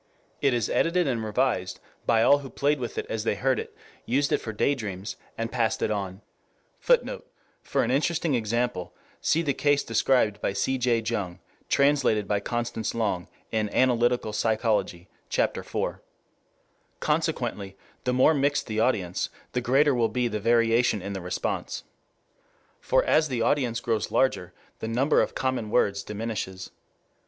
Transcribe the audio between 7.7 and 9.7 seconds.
an interesting example, see the